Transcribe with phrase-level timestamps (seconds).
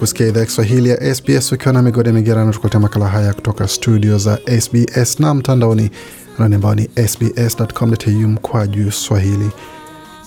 [0.00, 4.18] Kusikia idhaa ya Kiswahili ya SBS ukiwa na migode migerano, tukuletea makala haya kutoka studio
[4.18, 5.90] za SBS na mtandaoni
[6.38, 9.50] anani ambao ni sbs.com.au mkwa juu swahili.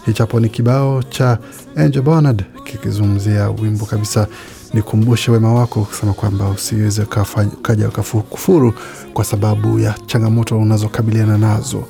[0.06, 1.38] Hichapo ni kibao cha
[1.76, 4.28] Angel Bernard kikizungumzia wimbo kabisa.
[4.74, 7.02] Nikumbushe wema wako, kusema kwamba usiweze
[7.60, 8.74] ukaja ukafukufuru
[9.14, 11.84] kwa sababu ya changamoto unazokabiliana nazo.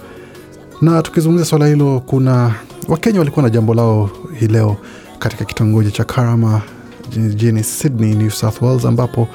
[0.81, 2.55] Na tukizungumzia swala hilo, kuna
[2.87, 4.09] Wakenya walikuwa na jambo lao
[4.39, 4.77] hii leo
[5.19, 6.61] katika kitongoji cha Karama
[7.17, 9.27] jijini Sydney, New South Wales, ambapo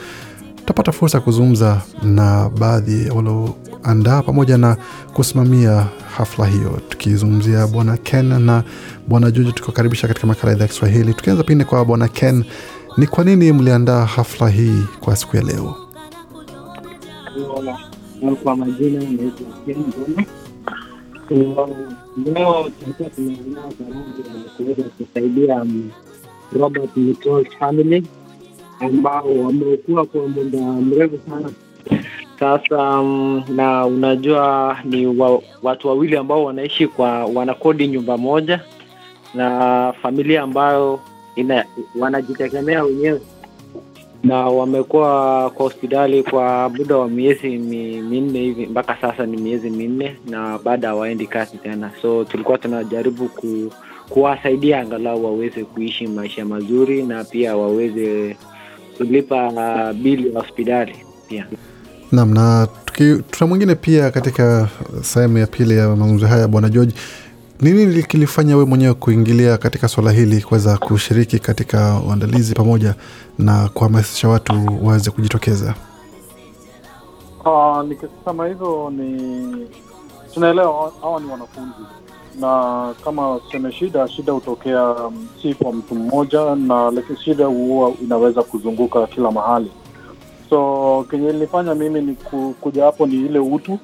[0.56, 4.76] tutapata fursa ya kuzungumza na baadhi walioandaa pamoja na
[5.14, 8.62] kusimamia hafla hiyo, tukizungumzia Bwana Ken na
[9.08, 11.14] Bwana Juju, tukiwakaribisha katika makala ya idhaa ya Kiswahili.
[11.14, 12.44] Tukianza pindi kwa Bwana Ken,
[12.96, 15.76] ni kwa nini mliandaa hafla hii kwa siku ya leo?
[18.20, 19.00] Kwa- kwa majina.
[21.30, 25.90] Leo tulikuwa tumeandaa pamoja ya kuweza kusaidia um,
[26.52, 28.02] Robert Nichols family
[28.80, 31.50] ambao wamekuwa kwa muda mrefu sana
[32.40, 33.00] sasa.
[33.00, 38.60] Um, na unajua ni wa, watu wawili ambao wanaishi kwa wanakodi nyumba moja
[39.34, 41.00] na familia ambayo
[41.36, 41.64] ina,
[41.98, 43.20] wanajitegemea wenyewe
[44.24, 49.70] na wamekuwa kwa hospitali kwa muda wa miezi mi- minne hivi mpaka sasa ni miezi
[49.70, 53.72] minne na baada hawaendi kazi tena so tulikuwa tunajaribu ku,
[54.08, 58.36] kuwasaidia angalau waweze kuishi maisha mazuri na pia waweze
[58.96, 60.96] kulipa uh, bili ya hospitali
[61.28, 61.46] pia.
[62.12, 62.68] Naam, na
[63.30, 64.68] tuna mwingine pia katika
[65.02, 66.94] sehemu ya pili ya mazungumzo haya, bwana George,
[67.60, 72.94] nini kilifanya we mwenyewe kuingilia katika swala hili kuweza kushiriki katika uandalizi pamoja
[73.38, 75.74] na kuhamasisha watu waweze kujitokeza?
[77.44, 79.66] Uh, nikisema hivyo ni
[80.34, 81.72] tunaelewa hawa ni wanafunzi
[82.40, 87.92] na kama tuseme shida shida hutokea um, si kwa mtu mmoja na lakini shida huwa
[88.02, 89.70] inaweza kuzunguka kila mahali
[90.50, 93.78] so kenye ilifanya mimi ni ku, kuja hapo ni ile utu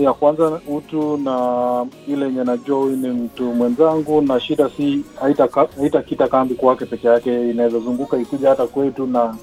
[0.00, 6.28] ya kwanza utu na ile yenye najua ni mtu mwenzangu na shida si haitakita haita
[6.28, 9.34] kambi kwake peke yake inaweza zunguka ikuja hata kwetu na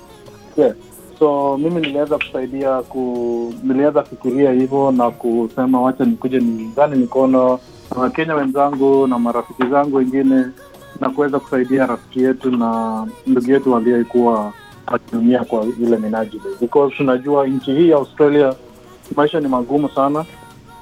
[0.57, 0.73] yeah.
[1.19, 7.59] so mimi niliweza kusaidia ku niliweza fikiria hivyo na kusema wacha nikuje niungane mikono
[7.95, 10.45] wakenya wenzangu na marafiki zangu wengine
[10.99, 14.53] na kuweza kusaidia rafiki yetu na ndugu yetu aliyekuwa
[14.87, 16.43] akiumia kwa ile minajili.
[16.61, 18.53] Because tunajua nchi hii ya australia
[19.15, 20.25] maisha ni magumu sana.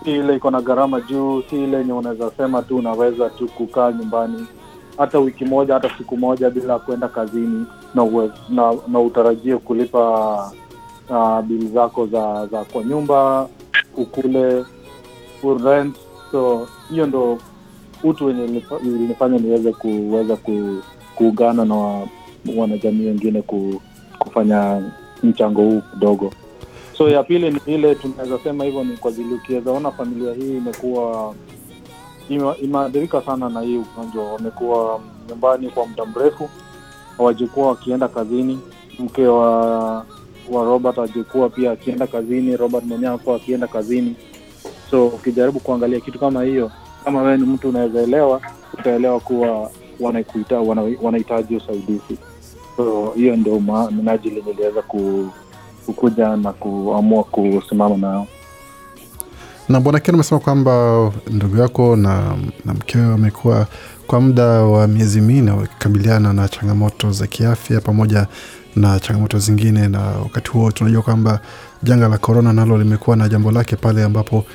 [0.03, 3.91] Si ile iko na gharama juu si ile yenye unaweza sema tu unaweza tu kukaa
[3.91, 4.47] nyumbani
[4.97, 10.35] hata wiki moja hata siku moja bila kwenda kazini na, uwe, na, na utarajie kulipa
[11.09, 13.47] uh, bili zako za za kwa nyumba
[13.97, 14.65] ukule
[15.63, 15.95] rent
[16.31, 17.37] so hiyo ndo
[18.03, 20.81] utu wenye ilinifanya niweze kuweza ku,
[21.15, 22.07] kuungana na wa,
[22.57, 23.81] wanajamii wengine ku,
[24.19, 24.91] kufanya
[25.23, 26.31] mchango huu kidogo.
[26.97, 31.35] So ya pili ni ile tunaweza sema hivyo ni kwa vile ukiwezaona familia hii imekuwa
[32.61, 34.33] imeadhirika sana na hii ugonjwa.
[34.33, 34.99] Wamekuwa
[35.29, 36.49] nyumbani kwa muda mrefu
[37.17, 38.59] hawajikuwa wakienda kazini.
[38.99, 40.05] Mke wa
[40.51, 44.15] wa robert ajikuwa pia akienda kazini robert mwenyewe akuwa akienda kazini
[44.91, 46.71] so ukijaribu kuangalia kitu kama hiyo
[47.05, 48.41] kama wewe ni mtu unaweza elewa
[48.73, 52.17] utaelewa kuwa wanakuita wana- wanahitaji usaidizi.
[52.77, 53.59] So hiyo ndio
[53.91, 55.29] minajili niliweza ku,
[55.85, 58.27] kukuja na kuamua kusimama nao.
[59.69, 62.35] Na bwana Ken amesema kwamba ndugu yako na,
[62.65, 63.67] na mkeo wamekuwa
[64.07, 68.27] kwa muda wa miezi minne wakikabiliana na changamoto za kiafya pamoja
[68.75, 71.39] na changamoto zingine, na wakati huo tunajua kwamba
[71.83, 74.45] janga la korona nalo limekuwa na jambo lake pale ambapo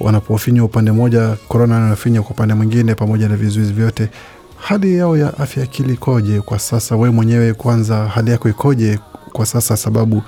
[0.00, 4.08] wanapofinywa upande mmoja, korona anafinywa kwa upande mwingine, pamoja na vizuizi vyote.
[4.56, 6.96] Hali yao ya afya akili ikoje kwa sasa?
[6.96, 8.98] Wewe mwenyewe kwanza, hali yako ikoje
[9.32, 9.76] kwa sasa?
[9.76, 10.22] Sababu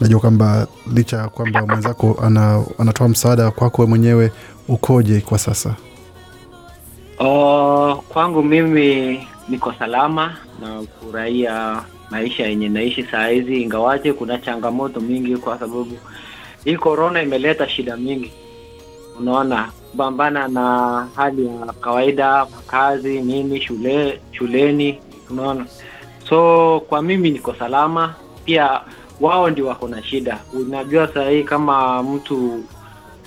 [0.00, 4.32] najua kwamba licha ya kwamba mwenzako ana, anatoa msaada kwako, wewe mwenyewe
[4.68, 5.74] ukoje kwa sasa?
[7.18, 15.00] Oh, kwangu mimi niko salama na furahia maisha yenye naishi saa hizi, ingawaje kuna changamoto
[15.00, 15.98] mingi, kwa sababu
[16.64, 18.32] hii korona imeleta shida mingi.
[19.18, 24.98] Unaona, pambana na hali ya kawaida, makazi nini, shule shuleni,
[25.30, 25.66] unaona.
[26.28, 28.14] So kwa mimi niko salama,
[28.44, 28.80] pia
[29.20, 30.38] wao ndio wako na shida.
[30.52, 32.64] Unajua saa hii kama mtu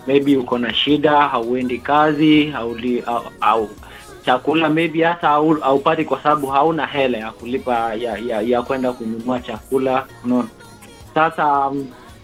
[0.07, 3.69] maybe uko na shida, hauendi kazi hauli, au, au
[4.25, 8.91] chakula maybe hata hau- haupati kwa sababu hauna hela ya kulipa ya, ya, ya kwenda
[8.93, 10.47] kununua chakula unaona.
[11.13, 11.71] Sasa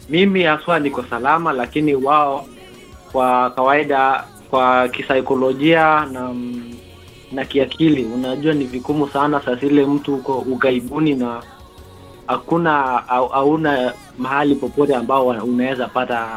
[0.09, 2.45] mimi haswa niko salama, lakini wao
[3.11, 6.35] kwa kawaida, kwa kisaikolojia na
[7.31, 11.43] na kiakili, unajua ni vigumu sana saa zile mtu uko ugaibuni na
[12.27, 12.71] hakuna
[13.31, 16.27] hauna mahali popote ambao unaweza pata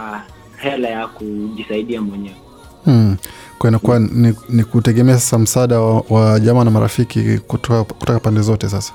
[0.57, 2.37] hela ya kujisaidia mwenyewe.
[2.85, 3.17] Hmm.
[3.59, 8.41] Kwa inakuwa ni, ni kutegemea sasa msaada wa, wa jamaa na marafiki kutoka, kutoka pande
[8.41, 8.93] zote sasa.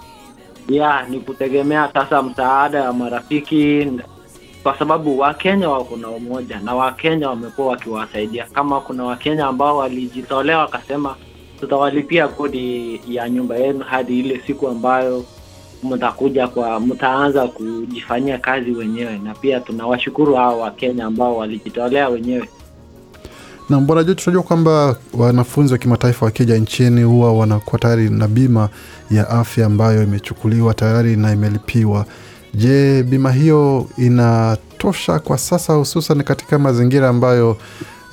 [0.69, 3.87] ya ni kutegemea sasa msaada wa marafiki,
[4.69, 8.45] kwa sababu Wakenya wako na umoja na Wakenya wamekuwa wakiwasaidia.
[8.53, 11.15] Kama kuna Wakenya ambao walijitolea wakasema,
[11.59, 15.25] tutawalipia kodi ya nyumba yenu hadi ile siku ambayo
[15.83, 22.49] mtakuja kwa mtaanza kujifanyia kazi wenyewe, na pia tunawashukuru hao Wakenya ambao walijitolea wenyewe.
[23.69, 28.69] Na Bwana Joji, tunajua kwamba wanafunzi wa kimataifa wakija nchini huwa wanakuwa tayari na bima
[29.11, 32.05] ya afya ambayo imechukuliwa tayari na imelipiwa.
[32.53, 37.57] Je, bima hiyo inatosha kwa sasa, hususan katika mazingira ambayo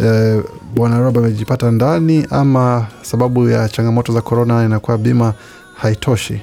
[0.00, 0.42] eh,
[0.74, 5.34] Bwana Rob amejipata ndani, ama sababu ya changamoto za korona inakuwa bima
[5.74, 6.40] haitoshi?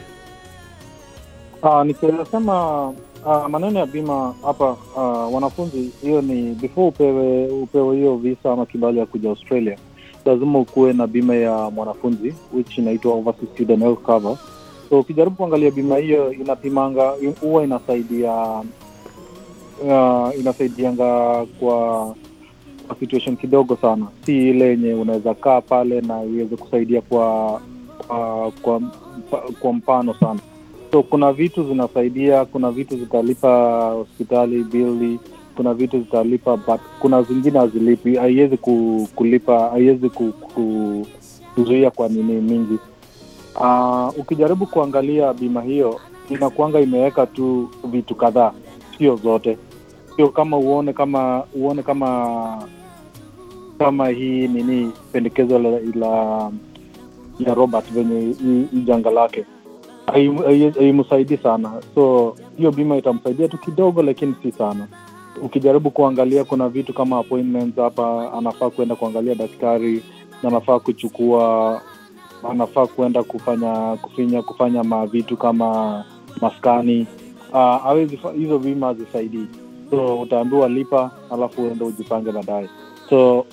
[1.64, 1.86] Uh,
[2.32, 2.88] sema
[3.26, 8.66] uh, maneno ya bima hapa uh, wanafunzi, hiyo ni before upewe upewe hiyo visa ama
[8.66, 9.78] kibali ya kuja Australia,
[10.26, 14.38] lazima ukuwe na bima ya mwanafunzi which inaitwa overseas student health cover.
[14.94, 18.34] So ukijaribu kuangalia bima hiyo inapimanga, huwa inasaidia
[19.84, 22.16] uh, inasaidianga kwa
[22.88, 27.62] kwa situation kidogo sana, si ile yenye unaweza kaa pale na iweze kusaidia kwa
[28.08, 28.52] kwa,
[29.30, 30.40] kwa, kwa mpano sana.
[30.92, 35.20] So kuna vitu zinasaidia kuna vitu zitalipa hospitali bili
[35.56, 38.16] kuna vitu zitalipa but kuna zingine hazilipi.
[38.16, 38.58] Haiwezi
[39.16, 41.08] kulipa haiwezi ku, ku,
[41.56, 42.78] kuzuia kwa nini mingi
[43.60, 48.52] uh, ukijaribu kuangalia bima hiyo inakuanga imeweka tu vitu kadhaa
[48.98, 49.58] sio zote.
[50.16, 52.64] Sio kama uone kama uone kama
[53.80, 56.52] kama hii nini pendekezo la, la
[57.40, 58.36] ya robert venye
[58.86, 59.46] janga lake.
[60.06, 61.72] Hai- hai- haimsaidii sana.
[61.96, 64.88] So hiyo bima itamsaidia tu kidogo lakini si sana.
[65.42, 70.04] Ukijaribu kuangalia kuna vitu kama appointments hapa anafaa kuenda kuangalia daktari
[70.44, 71.82] na anafaa kuchukua
[72.50, 76.04] anafaa kuenda kufanya kufinya kufanya mavitu kama
[76.42, 77.08] maskani.
[77.52, 79.48] Uh, awezi hizo bima hazisaidii.
[79.90, 82.70] So utaambiwa lipa alafu uende ujipange baadaye.
[83.10, 83.46] So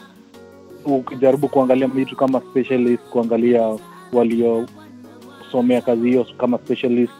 [0.84, 3.76] ukijaribu kuangalia vitu kama specialist kuangalia
[4.12, 7.12] waliosomea kazi hiyo kama specialist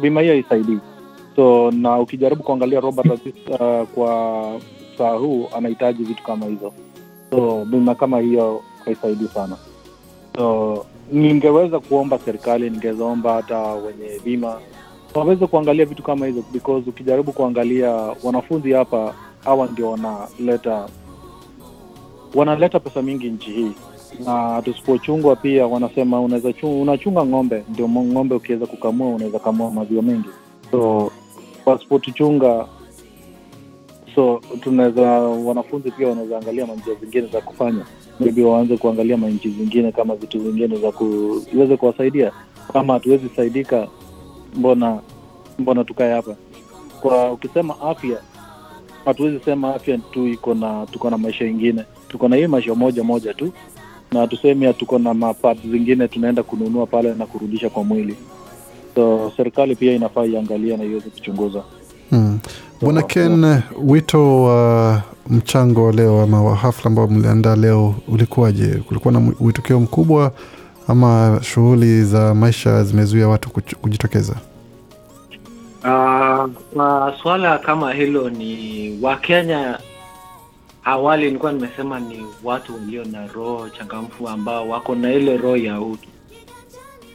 [0.00, 0.78] bima hiyo haisaidii.
[1.36, 4.60] So na ukijaribu kuangalia robert Aziz, uh, kwa
[4.98, 6.72] saa huu anahitaji vitu kama hizo.
[7.30, 9.56] So bima kama hiyo haisaidii sana
[10.36, 14.60] so ningeweza kuomba serikali ningezaomba hata wenye bima
[15.14, 17.90] waweze kuangalia vitu kama hizo because ukijaribu kuangalia
[18.22, 19.14] wanafunzi hapa
[19.44, 20.88] hawa ndio wanaleta
[22.34, 23.72] wanaleta pesa mingi nchi hii.
[24.24, 30.02] Na tusipochungwa pia wanasema unaweza chunga, unachunga ng'ombe ndio ng'ombe ukiweza kukamua unaweza kamua maziwa
[30.02, 30.28] mengi
[30.70, 31.10] so
[31.66, 32.66] wasipotuchunga
[34.14, 37.84] so tunaweza wanafunzi pia wanaweza angalia manjia zingine za kufanya
[38.20, 42.32] maybe waanze kuangalia manchi zingine kama vitu vingine za ku- iweze kuwasaidia.
[42.72, 43.86] Kama hatuwezi saidika
[44.56, 44.98] mbona
[45.58, 46.34] mbona tukae hapa?
[47.00, 48.18] Kwa ukisema afya
[49.04, 51.84] hatuwezi sema afya tu iko na tuko na maisha ingine.
[52.08, 53.52] Tuko na hii maisha moja moja tu
[54.12, 58.16] na tuseme tuko na mapat zingine tunaenda kununua pale na kurudisha kwa mwili.
[58.94, 61.62] So serikali pia inafaa iangalia na iweze kuchunguza.
[62.10, 62.38] Hmm.
[62.80, 68.66] Bwana Ken, wito wa mchango wa leo ama wa hafla ambao mliandaa leo ulikuwaje?
[68.74, 70.32] Kulikuwa na uitokeo mkubwa
[70.88, 73.50] ama shughuli za maisha zimezuia watu
[73.80, 74.34] kujitokeza?
[75.84, 79.78] Uh, kama hilo ni Wakenya
[80.84, 85.80] awali nilikuwa nimesema ni watu walio na roho changamfu ambao wako na ile roho ya
[85.80, 86.08] utu.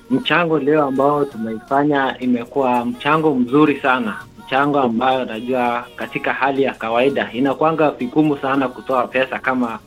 [0.09, 4.15] Mchango leo ambao tumeifanya imekuwa mchango mzuri sana,
[4.47, 9.79] mchango ambayo najua katika hali ya kawaida inakwanga vigumu sana kutoa pesa kama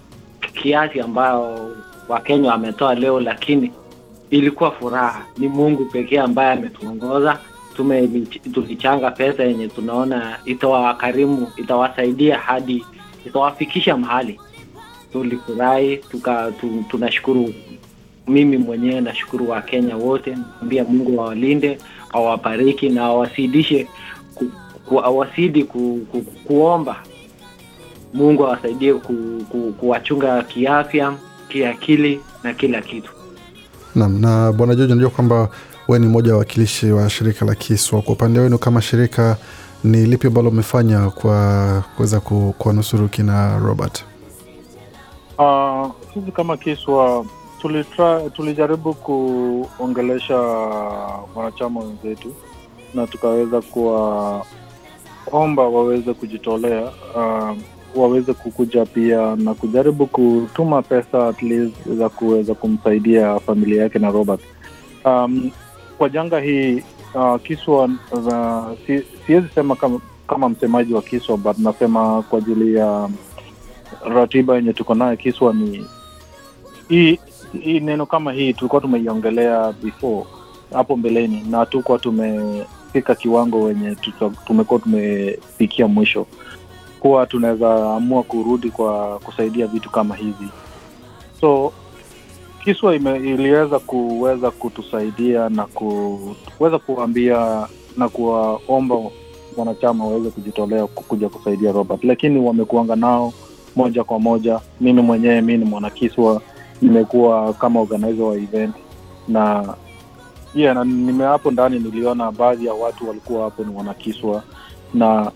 [0.62, 1.76] kiasi ambayo
[2.09, 3.73] Wakenya wametoa leo, lakini
[4.31, 5.25] ilikuwa furaha.
[5.38, 7.38] Ni Mungu pekee ambaye ametuongoza
[8.55, 12.85] tulichanga pesa yenye tunaona itawakarimu itawasaidia hadi
[13.26, 14.40] itawafikisha mahali
[15.12, 16.00] tulifurahi
[16.90, 17.55] tunashukuru
[18.29, 21.79] mimi mwenyewe nashukuru wakenya wote naambia mungu awalinde
[22.12, 23.87] awabariki na awazidishe
[24.90, 26.97] ku, ku, ku, ku, kuomba
[28.14, 29.14] mungu awasaidie ku,
[29.50, 31.14] ku, kuwachunga kiafya
[31.49, 33.12] kiakili na kila kitu
[33.94, 35.49] Naam, na bwana George, najua kwamba
[35.88, 38.02] we ni mmoja wa wakilishi wa shirika la Kiswa.
[38.02, 39.37] Kwa upande wenu kama shirika,
[39.85, 44.04] ni lipi ambalo mmefanya kwa kuweza ku- kuwanusuru kina Robert?
[45.38, 47.25] Uh, sisi kama Kiswa
[47.61, 50.37] tulitra, tulijaribu kuongelesha
[51.35, 52.35] wanachama wenzetu
[52.94, 53.61] na tukaweza
[55.25, 56.83] kuwaomba waweze kujitolea
[57.17, 57.57] uh,
[57.95, 64.11] waweze kukuja pia na kujaribu kutuma pesa at least za kuweza kumsaidia familia yake na
[64.11, 64.41] Robert.
[65.05, 65.50] Um,
[65.99, 66.83] kwa janga hii
[67.15, 72.75] uh, Kiswa uh, si, siwezi sema kama, kama msemaji wa Kiswa but nasema kwa ajili
[72.75, 73.09] ya
[74.05, 75.87] ratiba yenye tuko nayo Kiswa ni
[76.89, 77.19] hii
[77.62, 80.25] hii neno kama hii tulikuwa tumeiongelea before
[80.73, 81.99] hapo mbeleni na hatukuwa
[82.92, 83.97] tumefika kiwango wenye
[84.47, 86.26] tumekuwa tumefikia mwisho.
[87.00, 90.49] Kuwa tunaweza amua kurudi kwa kusaidia vitu kama hivi.
[91.40, 91.73] So
[92.64, 97.66] kiswa ime, iliweza kuweza kutusaidia na ku- kuweza kuambia
[97.97, 98.97] na kuwaomba
[99.56, 102.04] wanachama waweze kujitolea kuja kusaidia robert.
[102.04, 103.32] Lakini wamekuanga nao
[103.76, 104.61] moja kwa moja.
[104.80, 106.42] Mimi mwenyewe mi ni mwanakiswa
[106.82, 108.75] nimekuwa kama organizer wa event
[109.28, 109.75] na
[110.54, 114.42] yeah, na nime hapo ndani niliona baadhi ya watu walikuwa hapo ni wanakiswa
[114.95, 115.30] na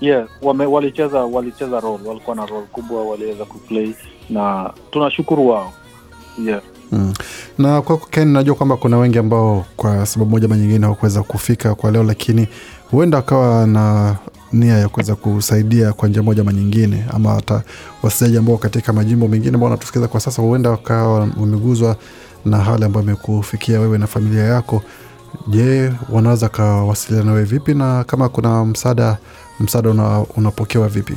[0.00, 3.94] yeah, wame, walicheza walicheza role walikuwa na role kubwa waliweza kuplay
[4.30, 5.72] na tunashukuru wao
[6.44, 6.60] yeah.
[6.92, 7.12] Mm.
[7.58, 11.74] Na kwako Ken, najua kwamba kuna wengi ambao kwa sababu moja ama nyingine hawakuweza kufika
[11.74, 12.48] kwa leo, lakini
[12.90, 14.16] huenda akawa na
[14.52, 17.62] nia ya kuweza kusaidia kwa njia moja ama nyingine, ama hata
[18.02, 21.96] wasikilizaji ambao katika majimbo mengine ambao wanatusikiliza kwa sasa, huenda wakawa wameguzwa
[22.44, 24.82] na hali ambayo imekufikia wewe na familia yako.
[25.46, 29.18] Je, wanaweza kawasiliana wewe vipi, na kama kuna msaada
[29.60, 31.14] msaada una, unapokewa vipi?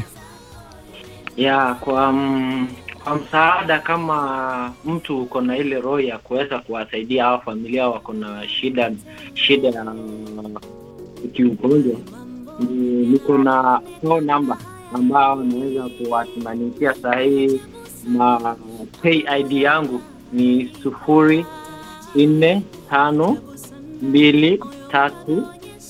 [1.38, 2.67] ya kwa m,
[3.03, 8.48] kwa msaada kama mtu uko na ile roho ya kuweza kuwasaidia hawa familia wako na
[8.48, 8.91] shida
[9.34, 9.86] shida ya
[11.34, 11.96] kiugonjwa
[13.10, 14.57] niko na phone namba
[14.93, 17.62] ambao naweza kuwasimamisha sahii
[18.17, 18.55] na
[19.39, 20.01] id yangu
[20.34, 21.46] ni sufuri
[22.15, 23.38] nne tano
[24.01, 25.43] mbili tatu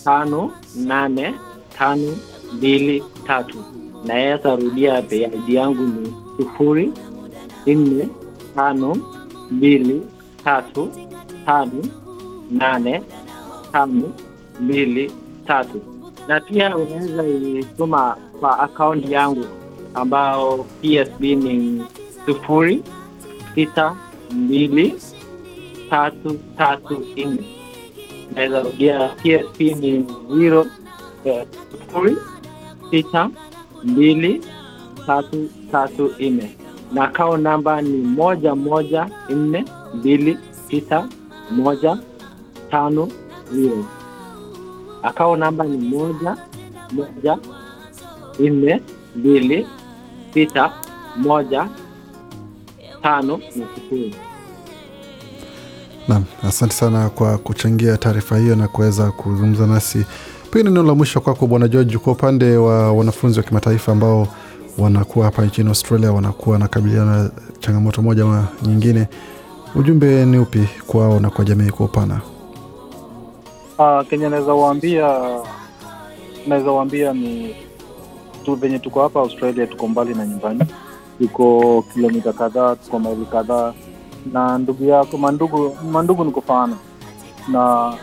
[0.03, 1.34] tano nane
[1.77, 2.17] tano
[2.53, 3.58] mbili tatu.
[4.06, 6.91] Naweza rudia pay id yangu ni sufuri
[7.67, 8.08] nne
[8.56, 8.98] tano
[9.51, 10.01] mbili
[10.44, 10.89] tatu
[11.46, 11.82] tano
[12.51, 13.03] nane
[13.72, 14.12] tano
[14.60, 15.12] mbili
[15.48, 15.82] tatu.
[16.27, 17.27] Na pia unaweza
[17.60, 19.46] ituma kwa akaunti yangu
[19.94, 21.84] ambao psb ni
[22.25, 22.84] sufuri
[23.56, 23.96] sita
[24.31, 24.96] mbili
[25.89, 27.43] tatu tatu nne.
[28.36, 30.05] Naweza rudia psb ni
[30.38, 30.65] zero
[31.72, 32.17] sifuri
[32.91, 33.29] sita
[33.84, 34.41] mbili
[35.05, 36.55] tatu tatu nne.
[36.93, 40.38] Na kao namba ni moja moja nne mbili
[40.69, 41.07] sita
[41.51, 41.98] moja
[42.72, 43.07] tano
[43.51, 43.86] zero.
[45.03, 46.38] Akao namba ni moja
[46.91, 47.38] moja
[48.39, 48.81] nne
[49.15, 49.67] mbili
[50.34, 50.74] sita
[51.15, 51.67] moja
[53.07, 54.15] tano na sifuri
[56.07, 60.05] Naam, asante sana kwa kuchangia taarifa hiyo na kuweza kuzungumza nasi.
[60.51, 64.27] Pengine neno la mwisho kwako Bwana George, kwa upande wa wanafunzi wa kimataifa ambao
[64.77, 69.07] wanakuwa hapa nchini Australia, wanakuwa wanakabiliana na changamoto moja ama nyingine,
[69.75, 72.21] ujumbe ni upi kwao na kwa jamii kwa upana?
[73.77, 75.19] Uh, kenye naweza waambia
[76.47, 77.55] naweza waambia ni
[78.45, 80.59] tu venye tuko hapa Australia, tuko mbali na nyumbani,
[81.19, 83.74] tuko kilomita kadhaa, tuko maili kadhaa.
[84.33, 86.75] Na ndugu yako mandugu mandugu ni kufaana
[87.47, 87.93] na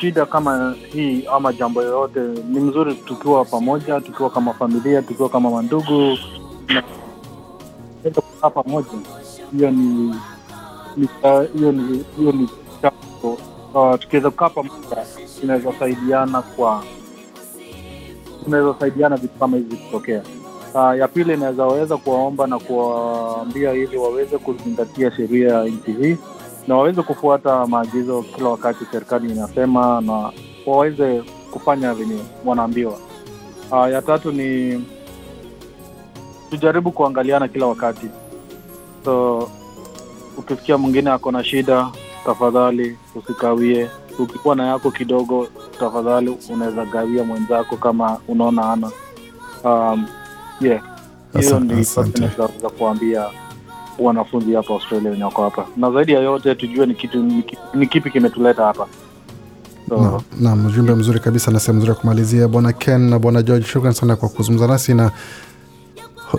[0.00, 5.50] shida kama hii ama jambo yoyote ni mzuri tukiwa pamoja tukiwa kama familia tukiwa kama
[5.50, 6.18] mandugu.
[8.42, 8.88] Na pamoja
[9.56, 10.14] hiyo ni
[11.54, 12.48] hiyo ni hiyo ni
[12.82, 13.38] jambo.
[13.74, 15.06] Uh, tukiweza kukaa pamoja
[15.40, 16.84] tunaweza saidiana kwa
[18.44, 20.22] tunaweza saidiana vitu kama hivi vikitokea
[20.74, 26.16] uh, ya pili inaweza waweza kuwaomba na kuwaambia ili waweze kuzingatia sheria ya nchi hii
[26.68, 30.32] na waweze kufuata maagizo kila wakati serikali inasema na
[30.66, 32.98] waweze kufanya venye wanaambiwa.
[33.70, 34.84] Uh, ya tatu ni
[36.50, 38.06] tujaribu kuangaliana kila wakati.
[39.04, 39.48] So
[40.38, 41.88] ukisikia mwingine ako na shida
[42.24, 43.90] tafadhali usikawie.
[44.18, 45.48] Ukikuwa na yako kidogo
[45.80, 48.90] tafadhali unaweza gawia mwenzako kama unaona ana
[49.64, 50.06] um,
[50.60, 50.82] yeah
[51.40, 53.24] hiyo ni za kuambia
[53.98, 57.58] wanafunzi hapa australia wenye wako hapa na zaidi ya yote tujue ni kitu ni ki-
[57.74, 58.86] ni kipi kimetuleta hapa
[59.88, 62.48] so, Na- Naam, ujumbe mzuri kabisa na sehemu nzuri ya kumalizia.
[62.48, 65.10] Bwana Ken na Bwana George, shukran sana kwa kuzungumza nasi na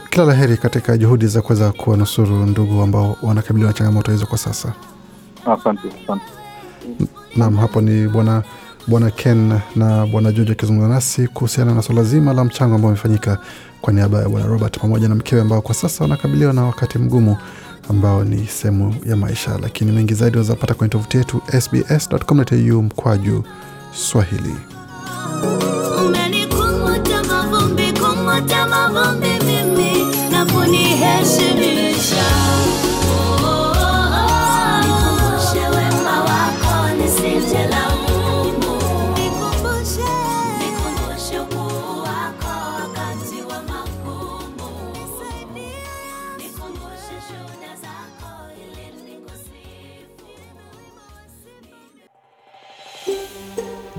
[0.10, 4.38] kila la heri katika juhudi za kuweza kuwanusuru ndugu ambao wanakabiliwa na changamoto hizo kwa
[4.38, 4.74] sasa.
[5.46, 6.25] asante asante
[7.36, 8.43] Naam, hapo ni bwana
[8.87, 13.37] bwana Ken na bwana George akizungumza nasi kuhusiana na swala zima la mchango ambao umefanyika
[13.81, 17.37] kwa niaba ya bwana Robert pamoja na mkewe ambao kwa sasa wanakabiliwa na wakati mgumu
[17.89, 23.43] ambao ni sehemu ya maisha, lakini mengi zaidi wazapata kwenye tovuti yetu sbs.com.au mkwaju
[23.93, 24.55] Swahili.